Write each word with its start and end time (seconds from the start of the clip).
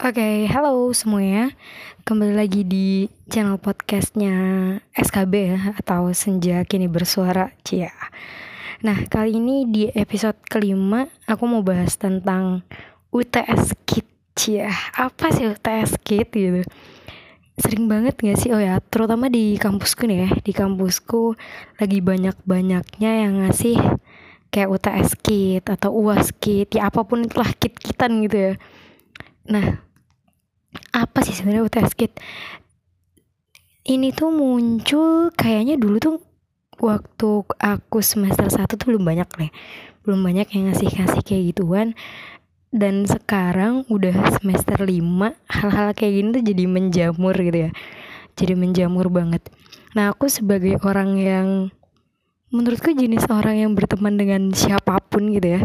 Oke, 0.00 0.48
halo 0.48 0.88
semuanya. 0.96 1.52
Kembali 2.08 2.32
lagi 2.32 2.64
di 2.64 3.04
channel 3.28 3.60
podcastnya 3.60 4.32
SKB 4.96 5.34
ya, 5.36 5.76
atau 5.76 6.08
Senja 6.16 6.64
Kini 6.64 6.88
Bersuara 6.88 7.52
Cia. 7.68 7.92
Nah, 8.80 8.96
kali 9.12 9.36
ini 9.36 9.68
di 9.68 9.92
episode 9.92 10.40
kelima, 10.48 11.04
aku 11.28 11.44
mau 11.44 11.60
bahas 11.60 12.00
tentang 12.00 12.64
UTS 13.12 13.76
Kit 13.84 14.08
Cia. 14.32 14.72
Apa 14.96 15.36
sih 15.36 15.52
UTS 15.52 16.00
Kit 16.00 16.32
gitu? 16.32 16.64
Sering 17.60 17.84
banget 17.84 18.16
gak 18.16 18.40
sih? 18.40 18.56
Oh 18.56 18.62
ya, 18.62 18.80
terutama 18.80 19.28
di 19.28 19.60
kampusku 19.60 20.08
nih 20.08 20.18
ya. 20.24 20.30
Di 20.40 20.56
kampusku 20.56 21.36
lagi 21.76 22.00
banyak-banyaknya 22.00 23.28
yang 23.28 23.44
ngasih 23.44 23.76
kayak 24.48 24.72
UTS 24.72 25.20
Kit 25.20 25.68
atau 25.68 25.92
UAS 25.92 26.32
Kit. 26.40 26.72
Ya 26.72 26.88
apa 26.88 27.04
pun 27.04 27.20
itulah 27.20 27.52
kit-kitan 27.52 28.24
gitu 28.24 28.36
ya. 28.40 28.54
Nah, 29.44 29.89
apa 30.94 31.22
sih 31.26 31.34
sebenarnya 31.34 31.66
UTS 31.66 31.92
Kit? 31.98 32.12
Ini 33.86 34.12
tuh 34.14 34.30
muncul 34.30 35.34
kayaknya 35.34 35.80
dulu 35.80 35.96
tuh 35.98 36.16
waktu 36.80 37.30
aku 37.58 37.98
semester 38.00 38.46
1 38.46 38.70
tuh 38.78 38.86
belum 38.86 39.02
banyak 39.02 39.28
nih. 39.40 39.50
Belum 40.06 40.20
banyak 40.20 40.48
yang 40.54 40.70
ngasih-ngasih 40.70 41.22
kayak 41.26 41.44
gituan. 41.54 41.88
Dan 42.70 43.02
sekarang 43.02 43.82
udah 43.90 44.38
semester 44.38 44.78
5, 44.78 45.34
hal-hal 45.50 45.90
kayak 45.90 46.12
gini 46.14 46.28
tuh 46.30 46.44
jadi 46.54 46.64
menjamur 46.70 47.34
gitu 47.34 47.58
ya. 47.66 47.70
Jadi 48.38 48.54
menjamur 48.54 49.10
banget. 49.10 49.42
Nah, 49.98 50.14
aku 50.14 50.30
sebagai 50.30 50.78
orang 50.86 51.18
yang 51.18 51.48
menurutku 52.54 52.94
jenis 52.94 53.26
orang 53.26 53.58
yang 53.58 53.74
berteman 53.74 54.14
dengan 54.14 54.54
siapa 54.54 55.02
pun 55.02 55.34
gitu 55.34 55.58
ya, 55.58 55.60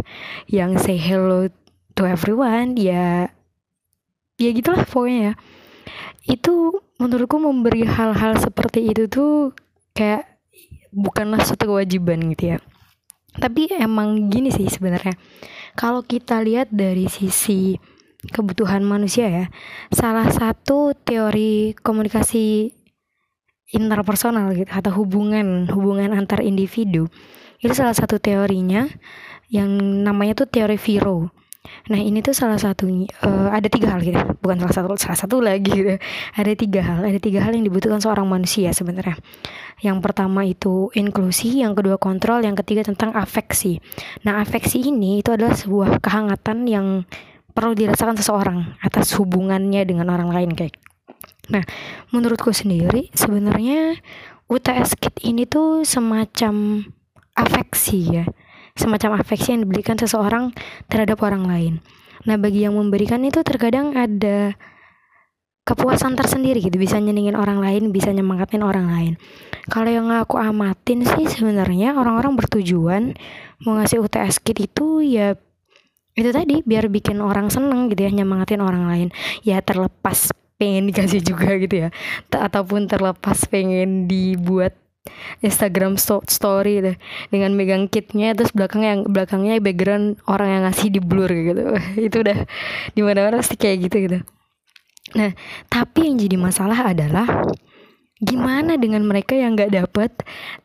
yang 0.49 0.81
say 0.81 0.97
hello 0.97 1.45
to 1.93 2.09
everyone, 2.09 2.73
ya 2.73 3.29
ya 4.39 4.49
gitulah 4.51 4.83
pokoknya 4.87 5.19
ya. 5.19 5.33
Itu 6.25 6.81
menurutku 6.97 7.37
memberi 7.37 7.85
hal-hal 7.85 8.39
seperti 8.39 8.89
itu 8.89 9.05
tuh 9.11 9.53
kayak 9.93 10.25
bukanlah 10.95 11.43
suatu 11.43 11.69
kewajiban 11.75 12.23
gitu 12.33 12.55
ya. 12.55 12.57
Tapi 13.35 13.67
emang 13.75 14.31
gini 14.31 14.49
sih 14.49 14.65
sebenarnya. 14.71 15.13
Kalau 15.75 16.01
kita 16.07 16.39
lihat 16.39 16.71
dari 16.71 17.11
sisi 17.11 17.75
kebutuhan 18.29 18.81
manusia 18.81 19.29
ya 19.29 19.45
salah 19.93 20.29
satu 20.33 20.97
teori 20.97 21.77
komunikasi 21.77 22.73
interpersonal 23.73 24.53
gitu 24.53 24.69
atau 24.69 24.91
hubungan 25.01 25.69
hubungan 25.69 26.13
antar 26.13 26.41
individu 26.41 27.09
itu 27.61 27.73
salah 27.73 27.93
satu 27.97 28.21
teorinya 28.21 28.85
yang 29.49 29.69
namanya 30.05 30.45
tuh 30.45 30.49
teori 30.49 30.77
Viro 30.77 31.33
Nah 31.89 31.99
ini 31.99 32.21
tuh 32.21 32.33
salah 32.33 32.57
satu 32.57 32.87
uh, 32.89 33.49
ada 33.53 33.67
tiga 33.69 33.93
hal 33.93 34.01
gitu, 34.01 34.17
bukan 34.41 34.61
salah 34.65 34.75
satu 34.75 34.87
salah 34.97 35.19
satu 35.19 35.35
lagi 35.41 35.69
gitu. 35.69 35.93
Ada 36.37 36.51
tiga 36.57 36.81
hal, 36.81 37.01
ada 37.05 37.19
tiga 37.19 37.39
hal 37.45 37.53
yang 37.53 37.65
dibutuhkan 37.65 38.01
seorang 38.01 38.25
manusia 38.25 38.73
sebenarnya. 38.73 39.17
Yang 39.81 39.97
pertama 40.01 40.47
itu 40.47 40.89
inklusi, 40.95 41.61
yang 41.61 41.77
kedua 41.77 41.99
kontrol, 41.99 42.41
yang 42.41 42.55
ketiga 42.55 42.85
tentang 42.85 43.13
afeksi. 43.13 43.83
Nah 44.23 44.41
afeksi 44.41 44.81
ini 44.81 45.21
itu 45.21 45.33
adalah 45.33 45.53
sebuah 45.53 45.99
kehangatan 45.99 46.65
yang 46.65 46.87
perlu 47.55 47.71
dirasakan 47.71 48.19
seseorang 48.19 48.59
atas 48.83 49.15
hubungannya 49.15 49.87
dengan 49.87 50.11
orang 50.11 50.29
lain 50.31 50.51
kayak. 50.51 50.75
Nah 51.51 51.63
menurutku 52.09 52.51
sendiri 52.51 53.13
sebenarnya 53.13 53.99
UTS 54.45 54.97
Kit 55.01 55.17
ini 55.25 55.49
tuh 55.49 55.81
semacam 55.85 56.85
afeksi 57.35 57.99
ya 58.21 58.25
semacam 58.75 59.23
afeksi 59.23 59.55
yang 59.55 59.63
diberikan 59.63 59.95
seseorang 59.95 60.51
terhadap 60.91 61.23
orang 61.23 61.47
lain. 61.47 61.73
Nah, 62.27 62.35
bagi 62.35 62.67
yang 62.67 62.75
memberikan 62.75 63.23
itu 63.23 63.39
terkadang 63.41 63.95
ada 63.95 64.53
kepuasan 65.65 66.13
tersendiri 66.13 66.61
gitu, 66.61 66.77
bisa 66.77 67.01
nyenengin 67.01 67.33
orang 67.33 67.57
lain, 67.57 67.89
bisa 67.89 68.13
nyemangatin 68.13 68.61
orang 68.61 68.91
lain. 68.91 69.13
Kalau 69.65 69.89
yang 69.89 70.13
aku 70.13 70.37
amatin 70.37 71.01
sih 71.01 71.25
sebenarnya 71.25 71.97
orang-orang 71.97 72.37
bertujuan 72.37 73.17
mau 73.65 73.79
ngasih 73.81 73.97
UTS 73.97 74.43
kit 74.45 74.61
itu 74.61 75.01
ya 75.01 75.33
itu 76.15 76.29
tadi 76.31 76.63
biar 76.63 76.87
bikin 76.87 77.19
orang 77.19 77.51
seneng 77.51 77.91
gitu 77.91 78.07
ya 78.07 78.11
nyemangatin 78.13 78.63
orang 78.63 78.87
lain 78.87 79.07
ya 79.43 79.59
terlepas 79.59 80.31
pengen 80.55 80.87
dikasih 80.87 81.19
juga 81.19 81.59
gitu 81.59 81.87
ya 81.87 81.89
ataupun 82.31 82.87
terlepas 82.87 83.43
pengen 83.51 84.07
dibuat 84.07 84.77
Instagram 85.43 85.99
story 85.99 86.81
deh 86.81 86.97
dengan 87.29 87.53
megang 87.53 87.85
kitnya 87.91 88.33
terus 88.33 88.51
belakangnya 88.55 88.89
yang 88.97 89.01
belakangnya 89.05 89.53
background 89.61 90.17
orang 90.25 90.49
yang 90.49 90.61
ngasih 90.65 90.89
di 90.89 91.01
blur 91.01 91.29
gitu. 91.29 91.63
Itu 92.09 92.17
udah 92.25 92.37
di 92.93 93.01
mana 93.03 93.19
mana 93.29 93.35
pasti 93.41 93.55
kayak 93.59 93.77
gitu 93.89 93.97
gitu. 94.09 94.17
Nah 95.17 95.31
tapi 95.69 96.09
yang 96.09 96.15
jadi 96.17 96.37
masalah 96.39 96.79
adalah 96.91 97.27
gimana 98.23 98.79
dengan 98.79 99.03
mereka 99.05 99.35
yang 99.35 99.53
nggak 99.53 99.75
dapet 99.75 100.11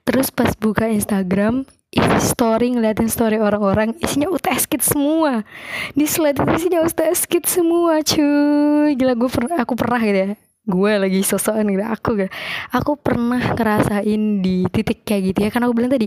terus 0.07 0.31
pas 0.31 0.55
buka 0.55 0.87
Instagram 0.87 1.67
isi 1.91 2.21
story 2.23 2.71
ngeliatin 2.79 3.11
story 3.11 3.43
orang-orang 3.43 3.99
isinya 3.99 4.31
UTS 4.31 4.71
kit 4.71 4.83
semua. 4.87 5.43
Di 5.93 6.07
slide 6.07 6.39
isinya 6.55 6.87
UTS 6.87 7.27
kit 7.27 7.45
semua 7.51 8.01
cuy. 8.07 8.95
Gila 8.95 9.19
gue 9.19 9.31
pernah 9.31 9.57
aku 9.61 9.75
pernah 9.75 9.99
gitu 9.99 10.21
ya 10.31 10.50
gue 10.71 10.93
lagi 10.97 11.21
sosokan 11.27 11.67
gitu 11.69 11.83
aku 11.83 12.09
gak 12.25 12.33
aku 12.71 12.95
pernah 12.97 13.43
ngerasain 13.43 14.41
di 14.41 14.65
titik 14.71 15.03
kayak 15.03 15.35
gitu 15.35 15.39
ya. 15.45 15.49
Karena 15.51 15.67
aku 15.69 15.75
bilang 15.77 15.93
tadi 15.93 16.07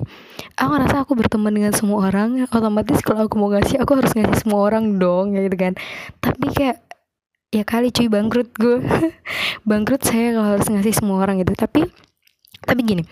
aku 0.58 0.70
ngerasa 0.72 0.96
aku 1.04 1.14
berteman 1.20 1.54
dengan 1.54 1.74
semua 1.76 2.08
orang 2.08 2.48
otomatis 2.48 3.04
kalau 3.04 3.28
aku 3.28 3.36
mau 3.36 3.52
ngasih 3.52 3.84
aku 3.84 3.92
harus 4.00 4.12
ngasih 4.16 4.38
semua 4.42 4.60
orang 4.64 4.98
dong 4.98 5.36
ya 5.36 5.44
gitu 5.46 5.58
kan. 5.60 5.74
Tapi 6.24 6.48
kayak 6.56 6.78
ya 7.54 7.64
kali 7.68 7.92
cuy 7.92 8.08
bangkrut 8.08 8.50
gue. 8.58 8.82
Bangkrut 9.70 10.02
saya 10.04 10.34
kalau 10.36 10.58
harus 10.58 10.68
ngasih 10.72 10.94
semua 10.96 11.22
orang 11.22 11.44
gitu. 11.44 11.54
Tapi 11.54 11.86
tapi 12.64 12.80
gini 12.88 13.04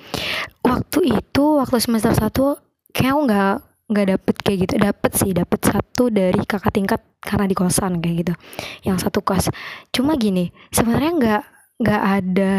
waktu 0.63 1.19
itu 1.19 1.45
waktu 1.59 1.77
semester 1.83 2.15
satu 2.15 2.55
kayak 2.95 3.11
aku 3.11 3.21
nggak 3.27 3.55
nggak 3.91 4.07
dapet 4.17 4.35
kayak 4.39 4.57
gitu. 4.67 4.73
Dapet 4.79 5.11
sih 5.19 5.31
dapet 5.35 5.59
satu 5.59 6.07
dari 6.07 6.41
kakak 6.47 6.71
tingkat 6.71 7.01
karena 7.19 7.45
di 7.45 7.55
kosan 7.55 7.99
kayak 7.99 8.15
gitu. 8.25 8.33
Yang 8.87 8.97
satu 9.07 9.19
kos 9.21 9.51
cuma 9.91 10.15
gini 10.15 10.49
sebenarnya 10.71 11.11
nggak 11.19 11.43
nggak 11.83 12.01
ada 12.01 12.53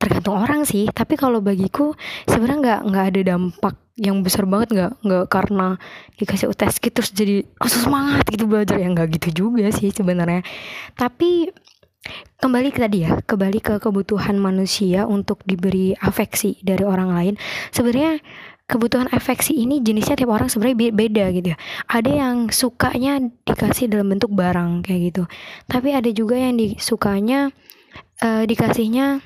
tergantung 0.00 0.36
orang 0.40 0.64
sih. 0.64 0.88
Tapi 0.88 1.14
kalau 1.20 1.44
bagiku 1.44 1.92
sebenarnya 2.24 2.58
nggak 2.64 2.80
nggak 2.88 3.04
ada 3.12 3.20
dampak 3.36 3.74
yang 4.00 4.24
besar 4.24 4.48
banget. 4.48 4.68
Nggak 4.72 4.92
nggak 5.04 5.24
karena 5.28 5.66
dikasih 6.16 6.48
UTS 6.50 6.80
gitu 6.80 6.94
terus 6.96 7.10
jadi 7.12 7.36
langsung 7.60 7.82
semangat 7.86 8.24
gitu 8.32 8.48
belajar. 8.48 8.80
Yang 8.80 8.92
nggak 8.96 9.08
gitu 9.20 9.28
juga 9.46 9.68
sih 9.70 9.92
sebenarnya. 9.92 10.40
Tapi 10.96 11.52
kembali 12.38 12.70
ke 12.70 12.78
tadi 12.78 13.02
ya 13.02 13.18
kembali 13.18 13.58
ke 13.58 13.74
kebutuhan 13.82 14.38
manusia 14.38 15.10
untuk 15.10 15.42
diberi 15.42 15.96
afeksi 15.98 16.58
dari 16.62 16.86
orang 16.86 17.10
lain. 17.10 17.34
Sebenarnya 17.74 18.22
kebutuhan 18.66 19.06
afeksi 19.14 19.54
ini 19.54 19.78
jenisnya 19.78 20.18
tiap 20.18 20.34
orang 20.34 20.50
sebenarnya 20.50 20.90
beda 20.90 21.24
gitu 21.32 21.48
ya. 21.54 21.58
Ada 21.86 22.10
yang 22.10 22.36
sukanya 22.50 23.22
dikasih 23.46 23.86
dalam 23.86 24.10
bentuk 24.10 24.34
barang 24.34 24.82
kayak 24.82 25.00
gitu. 25.14 25.22
Tapi 25.70 25.94
ada 25.94 26.10
juga 26.10 26.34
yang 26.34 26.58
disukanya 26.58 27.54
uh, 28.22 28.42
dikasihnya 28.42 29.22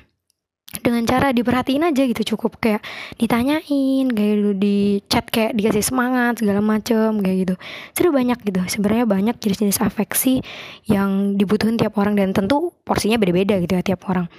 dengan 0.79 1.03
cara 1.03 1.35
diperhatiin 1.35 1.91
aja 1.91 2.07
gitu 2.07 2.35
cukup 2.35 2.55
kayak 2.63 2.79
ditanyain 3.19 4.07
kayak 4.07 4.33
gitu 4.39 4.51
di 4.55 5.03
chat 5.11 5.27
kayak 5.27 5.51
dikasih 5.51 5.83
semangat 5.83 6.39
segala 6.39 6.63
macem 6.63 7.19
kayak 7.19 7.37
gitu. 7.43 7.55
Sudah 7.91 8.11
banyak 8.15 8.39
gitu 8.47 8.59
sebenarnya 8.71 9.03
banyak 9.03 9.35
jenis-jenis 9.43 9.83
afeksi 9.83 10.39
yang 10.87 11.35
dibutuhin 11.35 11.75
tiap 11.75 11.99
orang 11.99 12.15
dan 12.15 12.31
tentu 12.31 12.71
porsinya 12.87 13.19
beda-beda 13.19 13.59
gitu 13.59 13.75
ya 13.75 13.83
tiap 13.83 14.07
orang. 14.07 14.31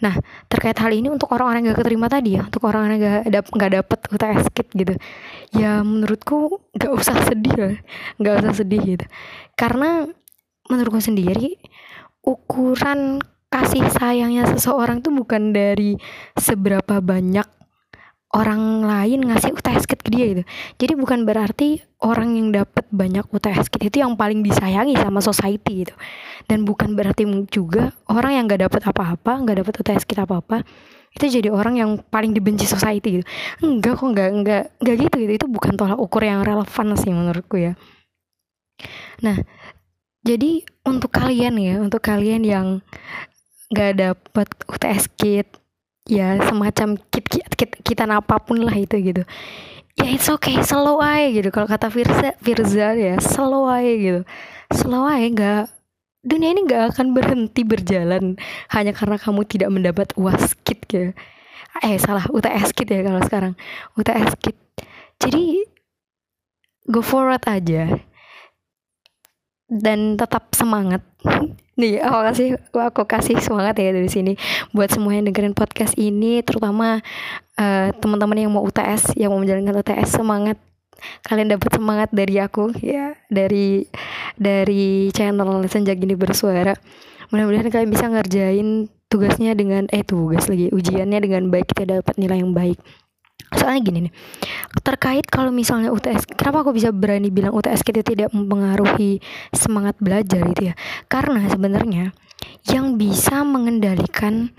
Nah 0.00 0.16
terkait 0.48 0.80
hal 0.80 0.88
ini 0.88 1.12
untuk 1.12 1.28
orang-orang 1.36 1.68
yang 1.68 1.76
gak 1.76 1.84
keterima 1.84 2.08
tadi 2.08 2.40
ya 2.40 2.48
untuk 2.48 2.64
orang-orang 2.64 2.96
yang 2.96 3.04
gak, 3.04 3.24
dap 3.28 3.46
gak 3.52 3.70
dapet 3.76 3.98
UTS 4.08 4.44
kit 4.56 4.68
gitu 4.72 4.94
ya 5.52 5.84
menurutku 5.84 6.64
gak 6.80 6.92
usah 6.96 7.16
sedih 7.28 7.54
lah 7.60 7.76
gak 8.24 8.34
usah 8.40 8.52
sedih 8.56 8.80
gitu. 8.96 9.04
Karena 9.52 10.08
menurutku 10.72 11.04
sendiri 11.04 11.60
ukuran 12.24 13.20
kasih 13.54 13.86
sayangnya 13.94 14.50
seseorang 14.50 14.98
tuh 14.98 15.14
bukan 15.14 15.54
dari 15.54 15.94
seberapa 16.34 16.98
banyak 16.98 17.46
orang 18.34 18.82
lain 18.82 19.30
ngasih 19.30 19.54
UTS 19.54 19.86
kit 19.86 20.02
ke 20.02 20.10
dia 20.10 20.26
gitu. 20.34 20.42
Jadi 20.82 20.92
bukan 20.98 21.22
berarti 21.22 21.78
orang 22.02 22.34
yang 22.34 22.50
dapat 22.50 22.82
banyak 22.90 23.30
UTS 23.30 23.70
kit 23.70 23.94
itu 23.94 24.02
yang 24.02 24.18
paling 24.18 24.42
disayangi 24.42 24.98
sama 24.98 25.22
society 25.22 25.86
gitu. 25.86 25.94
Dan 26.50 26.66
bukan 26.66 26.98
berarti 26.98 27.22
juga 27.46 27.94
orang 28.10 28.42
yang 28.42 28.44
gak 28.50 28.66
dapat 28.66 28.82
apa-apa, 28.90 29.32
gak 29.46 29.56
dapat 29.62 29.74
UTS 29.78 30.02
kit 30.02 30.18
apa-apa, 30.18 30.66
itu 31.14 31.38
jadi 31.38 31.54
orang 31.54 31.78
yang 31.78 31.90
paling 32.10 32.34
dibenci 32.34 32.66
society 32.66 33.22
gitu. 33.22 33.24
Enggak 33.62 34.02
kok 34.02 34.10
enggak 34.10 34.28
enggak 34.34 34.62
enggak 34.82 34.96
gitu 34.98 35.14
gitu. 35.22 35.32
Itu 35.38 35.46
bukan 35.46 35.78
tolak 35.78 35.98
ukur 36.02 36.26
yang 36.26 36.42
relevan 36.42 36.98
sih 36.98 37.14
menurutku 37.14 37.62
ya. 37.62 37.78
Nah, 39.22 39.38
jadi 40.26 40.66
untuk 40.82 41.14
kalian 41.14 41.54
ya, 41.54 41.78
untuk 41.78 42.02
kalian 42.02 42.42
yang 42.42 42.66
nggak 43.74 43.92
dapet 43.98 44.48
UTS 44.70 45.04
kit. 45.18 45.48
Ya 46.04 46.36
semacam 46.38 47.00
kit, 47.10 47.26
kit, 47.26 47.48
kit 47.56 47.70
kitan 47.82 48.12
apa 48.14 48.38
pun 48.38 48.62
lah 48.62 48.76
itu 48.76 48.94
gitu. 49.02 49.22
Ya 49.98 50.06
it's 50.10 50.30
okay 50.30 50.62
slow 50.62 51.02
aja 51.02 51.28
gitu. 51.34 51.48
Kalau 51.50 51.66
kata 51.66 51.90
Firza 51.90 52.38
Firza 52.38 52.94
ya 52.94 53.18
slow 53.18 53.66
aja 53.66 53.92
gitu. 53.98 54.20
Slow 54.70 55.10
aja 55.10 55.26
nggak 55.26 55.62
dunia 56.24 56.56
ini 56.56 56.64
gak 56.64 56.96
akan 56.96 57.12
berhenti 57.12 57.68
berjalan 57.68 58.40
hanya 58.72 58.96
karena 58.96 59.20
kamu 59.20 59.44
tidak 59.44 59.68
mendapat 59.68 60.08
uas 60.16 60.56
kit 60.64 60.80
gitu 60.88 61.12
eh 61.82 61.98
salah 61.98 62.22
UTS 62.30 62.70
kit 62.70 62.86
ya 62.86 63.02
kalau 63.02 63.18
sekarang. 63.24 63.54
UTS 63.98 64.38
kit. 64.38 64.54
Jadi 65.18 65.66
go 66.86 67.02
forward 67.02 67.42
aja. 67.50 67.90
Dan 69.66 70.14
tetap 70.14 70.54
semangat 70.54 71.02
nih 71.74 71.98
aku 71.98 72.18
kasih 72.30 72.48
aku 72.70 73.02
kasih 73.06 73.36
semangat 73.42 73.74
ya 73.82 73.90
dari 73.90 74.06
sini 74.06 74.32
buat 74.70 74.90
semua 74.90 75.18
yang 75.18 75.26
dengerin 75.26 75.54
podcast 75.58 75.98
ini 75.98 76.42
terutama 76.46 77.02
uh, 77.58 77.88
teman-teman 77.98 78.38
yang 78.38 78.52
mau 78.54 78.62
UTS 78.62 79.18
yang 79.18 79.34
mau 79.34 79.42
menjalankan 79.42 79.82
UTS 79.82 80.22
semangat. 80.22 80.58
Kalian 81.26 81.52
dapat 81.52 81.68
semangat 81.74 82.08
dari 82.14 82.38
aku 82.38 82.70
ya 82.80 83.18
dari 83.28 83.84
dari 84.38 85.10
channel 85.10 85.66
senja 85.66 85.92
gini 85.92 86.14
bersuara. 86.14 86.78
Mudah-mudahan 87.28 87.68
kalian 87.68 87.90
bisa 87.90 88.06
ngerjain 88.06 88.88
tugasnya 89.10 89.52
dengan 89.58 89.90
eh 89.90 90.06
tugas 90.06 90.46
lagi 90.46 90.70
ujiannya 90.70 91.18
dengan 91.22 91.50
baik 91.50 91.70
kita 91.70 92.00
dapat 92.00 92.14
nilai 92.18 92.40
yang 92.40 92.50
baik 92.50 92.78
soalnya 93.56 93.82
gini 93.82 93.98
nih 94.08 94.14
terkait 94.84 95.24
kalau 95.26 95.54
misalnya 95.54 95.90
UTS 95.94 96.28
kenapa 96.34 96.66
aku 96.66 96.76
bisa 96.76 96.92
berani 96.92 97.32
bilang 97.32 97.54
UTS 97.56 97.80
kita 97.86 98.04
tidak 98.04 98.30
mempengaruhi 98.34 99.22
semangat 99.54 99.96
belajar 100.02 100.44
gitu 100.52 100.72
ya? 100.72 100.74
Karena 101.08 101.46
sebenarnya 101.48 102.12
yang 102.68 103.00
bisa 103.00 103.40
mengendalikan 103.46 104.52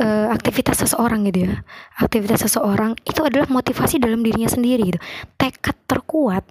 uh, 0.00 0.28
aktivitas 0.34 0.82
seseorang 0.86 1.26
gitu 1.30 1.46
ya 1.50 1.62
aktivitas 2.00 2.50
seseorang 2.50 2.98
itu 3.06 3.20
adalah 3.22 3.46
motivasi 3.46 4.02
dalam 4.02 4.24
dirinya 4.26 4.50
sendiri 4.50 4.94
gitu. 4.94 5.00
Tekad 5.38 5.76
terkuat 5.86 6.44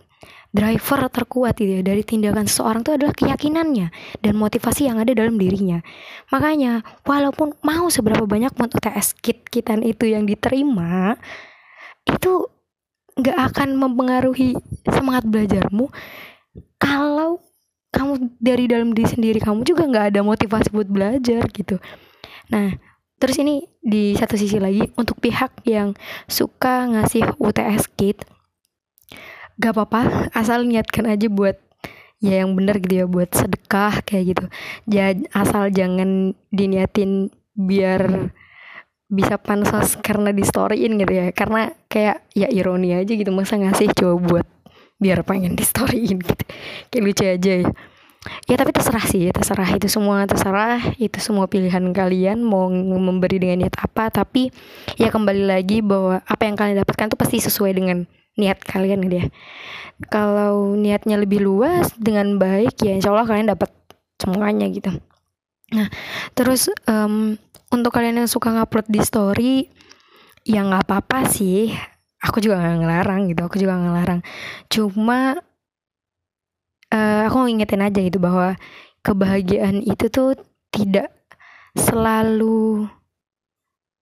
driver 0.53 1.09
terkuat 1.09 1.57
gitu 1.57 1.81
ya 1.81 1.83
dari 1.83 2.05
tindakan 2.05 2.45
seseorang 2.45 2.85
itu 2.85 2.94
adalah 2.94 3.13
keyakinannya 3.17 3.89
dan 4.21 4.33
motivasi 4.38 4.85
yang 4.85 5.01
ada 5.01 5.09
dalam 5.17 5.41
dirinya. 5.41 5.81
Makanya 6.29 6.85
walaupun 7.03 7.57
mau 7.65 7.89
seberapa 7.89 8.23
banyak 8.29 8.53
pun 8.53 8.69
UTS 8.69 9.17
kit 9.17 9.50
kitan 9.50 9.81
itu 9.81 10.05
yang 10.05 10.29
diterima 10.29 11.17
itu 12.05 12.45
nggak 13.17 13.38
akan 13.53 13.77
mempengaruhi 13.81 14.53
semangat 14.85 15.25
belajarmu 15.25 15.89
kalau 16.77 17.41
kamu 17.94 18.33
dari 18.41 18.65
dalam 18.65 18.89
diri 18.94 19.09
sendiri 19.09 19.39
kamu 19.41 19.65
juga 19.65 19.85
nggak 19.85 20.05
ada 20.13 20.21
motivasi 20.25 20.69
buat 20.73 20.89
belajar 20.89 21.45
gitu. 21.53 21.77
Nah, 22.50 22.73
terus 23.21 23.38
ini 23.41 23.65
di 23.81 24.17
satu 24.17 24.38
sisi 24.38 24.57
lagi 24.57 24.85
untuk 24.97 25.21
pihak 25.21 25.65
yang 25.65 25.94
suka 26.25 26.89
ngasih 26.89 27.38
UTS 27.38 27.89
kit 27.94 28.21
gak 29.61 29.73
apa-apa 29.77 30.31
asal 30.33 30.65
niatkan 30.65 31.05
aja 31.05 31.29
buat 31.29 31.57
ya 32.23 32.39
yang 32.39 32.55
benar 32.55 32.79
gitu 32.79 33.03
ya 33.03 33.05
buat 33.05 33.29
sedekah 33.35 34.00
kayak 34.07 34.23
gitu. 34.31 34.45
Ya 34.88 35.11
asal 35.35 35.67
jangan 35.75 36.31
diniatin 36.55 37.35
biar 37.51 38.31
bisa 39.11 39.38
pansos 39.38 40.00
karena 40.00 40.31
di 40.31 40.41
storyin 40.47 40.95
gitu 40.95 41.11
ya. 41.11 41.35
Karena 41.35 41.75
kayak 41.91 42.23
ya 42.31 42.47
ironi 42.47 42.95
aja 42.95 43.11
gitu 43.11 43.29
masa 43.35 43.59
ngasih 43.59 43.91
coba 43.91 44.15
buat 44.23 44.47
biar 45.03 45.27
pengen 45.27 45.59
di 45.59 45.67
storyin 45.67 46.23
gitu. 46.23 46.44
Kayak 46.88 47.03
lucu 47.03 47.23
aja 47.27 47.53
ya. 47.67 47.69
Ya 48.47 48.55
tapi 48.55 48.71
terserah 48.71 49.03
sih 49.03 49.27
terserah 49.35 49.67
itu 49.75 49.91
semua 49.91 50.23
terserah 50.23 50.79
itu 50.95 51.19
semua 51.19 51.44
pilihan 51.51 51.83
kalian 51.91 52.39
mau 52.39 52.71
memberi 52.71 53.35
dengan 53.35 53.67
niat 53.67 53.75
apa. 53.75 54.07
Tapi 54.07 54.47
ya 54.95 55.11
kembali 55.11 55.44
lagi 55.44 55.83
bahwa 55.83 56.23
apa 56.23 56.47
yang 56.47 56.55
kalian 56.55 56.79
dapatkan 56.79 57.11
tuh 57.11 57.19
pasti 57.19 57.44
sesuai 57.44 57.75
dengan 57.75 58.07
niat 58.39 58.59
kalian 58.65 59.06
gitu 59.07 59.15
ya. 59.24 59.27
Kalau 60.09 60.74
niatnya 60.74 61.21
lebih 61.21 61.44
luas 61.45 61.94
dengan 61.95 62.41
baik 62.41 62.81
ya 62.81 62.97
insya 62.97 63.13
Allah 63.13 63.30
kalian 63.30 63.53
dapat 63.53 63.69
semuanya 64.18 64.68
gitu. 64.69 64.89
Nah 65.74 65.88
terus 66.33 66.69
um, 66.89 67.38
untuk 67.74 67.91
kalian 67.94 68.25
yang 68.25 68.30
suka 68.30 68.53
ngupload 68.53 68.88
di 68.89 69.01
story 69.01 69.53
ya 70.45 70.65
nggak 70.65 70.89
apa-apa 70.89 71.30
sih. 71.30 71.74
Aku 72.24 72.39
juga 72.39 72.59
nggak 72.59 72.77
ngelarang 72.80 73.21
gitu 73.30 73.41
aku 73.45 73.56
juga 73.59 73.75
ngelarang. 73.77 74.19
Cuma 74.71 75.38
uh, 76.94 77.21
aku 77.27 77.38
ngingetin 77.50 77.83
aja 77.83 78.00
gitu 78.00 78.18
bahwa 78.21 78.56
kebahagiaan 79.03 79.83
itu 79.83 80.07
tuh 80.07 80.39
tidak 80.71 81.12
selalu 81.75 82.88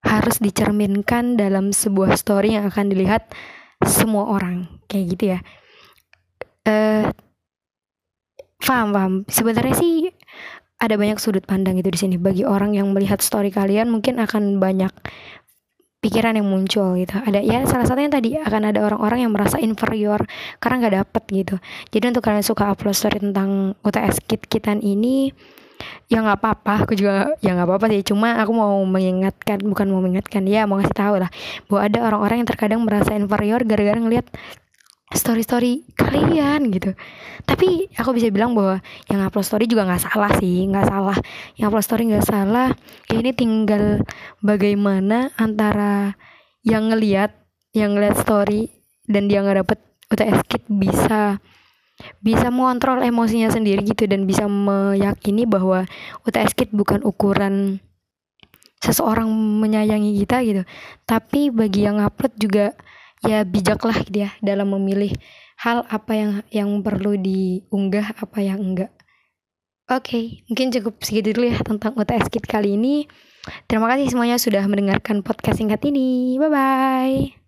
harus 0.01 0.41
dicerminkan 0.41 1.37
dalam 1.37 1.71
sebuah 1.71 2.17
story 2.17 2.57
yang 2.57 2.67
akan 2.67 2.89
dilihat 2.89 3.31
semua 3.85 4.29
orang 4.29 4.67
kayak 4.85 5.05
gitu 5.17 5.23
ya. 5.37 5.39
Eh 6.67 6.71
uh, 6.71 7.05
paham 8.61 8.89
paham 8.93 9.13
sebenarnya 9.25 9.75
sih 9.75 10.13
ada 10.81 10.97
banyak 10.97 11.21
sudut 11.21 11.45
pandang 11.45 11.77
itu 11.77 11.89
di 11.93 11.99
sini. 11.99 12.15
Bagi 12.17 12.41
orang 12.45 12.73
yang 12.73 12.89
melihat 12.93 13.21
story 13.21 13.53
kalian 13.53 13.93
mungkin 13.93 14.17
akan 14.17 14.57
banyak 14.57 14.89
pikiran 16.01 16.33
yang 16.33 16.49
muncul 16.49 16.97
gitu. 16.97 17.13
Ada 17.13 17.45
ya 17.45 17.61
salah 17.69 17.85
satunya 17.85 18.09
tadi 18.09 18.33
akan 18.33 18.73
ada 18.73 18.81
orang-orang 18.81 19.29
yang 19.29 19.31
merasa 19.31 19.61
inferior 19.61 20.25
karena 20.57 20.75
nggak 20.81 20.95
dapet 21.05 21.23
gitu. 21.29 21.55
Jadi 21.93 22.05
untuk 22.09 22.25
kalian 22.25 22.41
suka 22.41 22.73
upload 22.73 22.97
story 22.97 23.21
tentang 23.21 23.77
UTS 23.85 24.25
kit 24.25 24.41
kitan 24.49 24.81
ini 24.81 25.29
ya 26.11 26.19
nggak 26.23 26.39
apa-apa. 26.41 26.73
Aku 26.85 26.93
juga 26.97 27.33
ya 27.39 27.55
nggak 27.55 27.67
apa-apa 27.67 27.85
sih. 27.91 28.01
Cuma 28.05 28.37
aku 28.39 28.51
mau 28.51 28.77
mengingatkan 28.83 29.61
bukan 29.63 29.87
mau 29.89 30.01
mengingatkan 30.01 30.43
ya 30.47 30.65
mau 30.65 30.79
ngasih 30.79 30.95
tahu 30.95 31.15
lah 31.21 31.29
bahwa 31.69 31.81
ada 31.85 31.99
orang-orang 32.07 32.37
yang 32.43 32.49
terkadang 32.49 32.81
merasa 32.83 33.15
inferior 33.15 33.61
gara-gara 33.63 33.99
ngelihat 33.99 34.27
story-story 35.11 35.83
kalian 35.99 36.71
gitu. 36.71 36.95
Tapi 37.43 37.91
aku 37.99 38.15
bisa 38.15 38.31
bilang 38.31 38.55
bahwa 38.55 38.79
yang 39.11 39.19
upload 39.27 39.43
story 39.43 39.65
juga 39.67 39.83
nggak 39.83 40.03
salah 40.07 40.31
sih 40.39 40.67
nggak 40.71 40.87
salah. 40.87 41.17
Yang 41.59 41.67
upload 41.67 41.85
story 41.85 42.03
nggak 42.11 42.27
salah 42.27 42.69
ini 43.11 43.31
tinggal 43.35 44.03
bagaimana 44.39 45.35
antara 45.35 46.15
yang 46.63 46.93
ngelihat 46.93 47.35
yang 47.75 47.95
ngeliat 47.95 48.19
story 48.19 48.71
dan 49.07 49.27
dia 49.27 49.43
nggak 49.43 49.67
dapet 49.67 49.79
UTS 50.11 50.39
kit 50.47 50.63
bisa 50.67 51.39
bisa 52.21 52.49
mengontrol 52.53 53.01
emosinya 53.01 53.49
sendiri 53.49 53.81
gitu 53.85 54.05
dan 54.05 54.25
bisa 54.29 54.45
meyakini 54.45 55.45
bahwa 55.45 55.85
UTS 56.25 56.53
Kit 56.53 56.69
bukan 56.73 57.01
ukuran 57.05 57.81
seseorang 58.81 59.29
menyayangi 59.29 60.17
kita 60.25 60.41
gitu. 60.41 60.61
Tapi 61.05 61.53
bagi 61.53 61.85
yang 61.85 62.01
upload 62.01 62.33
juga 62.35 62.73
ya 63.21 63.45
bijaklah 63.45 64.01
ya 64.09 64.33
dalam 64.41 64.73
memilih 64.73 65.13
hal 65.61 65.85
apa 65.93 66.11
yang 66.17 66.31
yang 66.49 66.69
perlu 66.81 67.13
diunggah 67.17 68.17
apa 68.17 68.39
yang 68.41 68.59
enggak. 68.61 68.91
Oke 69.91 70.07
okay, 70.07 70.25
mungkin 70.49 70.71
cukup 70.71 71.03
segitu 71.03 71.35
dulu 71.35 71.51
ya 71.51 71.59
tentang 71.61 71.93
UTS 71.93 72.31
Kit 72.33 72.45
kali 72.49 72.79
ini. 72.79 73.05
Terima 73.65 73.89
kasih 73.89 74.13
semuanya 74.13 74.37
sudah 74.37 74.65
mendengarkan 74.65 75.25
podcast 75.25 75.61
singkat 75.61 75.81
ini. 75.85 76.37
Bye 76.37 76.49
bye 76.49 77.40